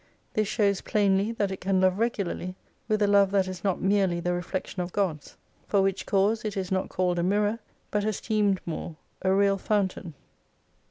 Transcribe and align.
This 0.33 0.47
shows 0.47 0.81
plainly 0.81 1.31
that 1.33 1.51
it 1.51 1.61
can 1.61 1.79
love 1.79 1.99
regularly, 1.99 2.55
with 2.87 3.03
a 3.03 3.07
love 3.07 3.29
that 3.29 3.47
is 3.47 3.63
not 3.63 3.83
merely 3.83 4.19
the 4.19 4.33
reflection 4.33 4.81
of 4.81 4.91
God's. 4.91 5.37
For 5.67 5.83
which 5.83 6.07
cause 6.07 6.43
it 6.43 6.57
is 6.57 6.71
not 6.71 6.89
called 6.89 7.19
a 7.19 7.23
mirror, 7.23 7.59
but 7.91 8.03
esteemed 8.03 8.61
more, 8.65 8.95
a 9.21 9.31
real 9.31 9.59
fountain. 9.59 10.15